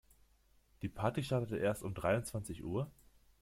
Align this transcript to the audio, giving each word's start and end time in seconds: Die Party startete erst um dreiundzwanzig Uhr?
Die 0.81 0.89
Party 0.89 1.21
startete 1.21 1.57
erst 1.57 1.83
um 1.83 1.93
dreiundzwanzig 1.93 2.63
Uhr? 2.63 2.89